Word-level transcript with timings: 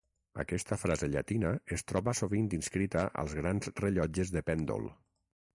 Aquesta 0.43 0.77
frase 0.83 1.09
llatina 1.15 1.51
es 1.77 1.85
troba 1.91 2.15
sovint 2.21 2.49
inscrita 2.61 3.07
als 3.25 3.39
grans 3.43 3.73
rellotges 3.85 4.37
de 4.39 4.45
pèndol. 4.53 4.91